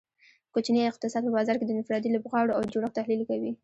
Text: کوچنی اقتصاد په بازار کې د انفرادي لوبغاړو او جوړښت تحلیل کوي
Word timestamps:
کوچنی 0.53 0.81
اقتصاد 0.87 1.23
په 1.25 1.35
بازار 1.37 1.55
کې 1.57 1.65
د 1.67 1.71
انفرادي 1.77 2.09
لوبغاړو 2.11 2.55
او 2.57 2.61
جوړښت 2.73 2.97
تحلیل 2.99 3.21
کوي 3.29 3.51